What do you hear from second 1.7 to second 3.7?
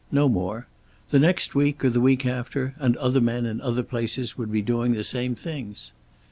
or the week after, and other men in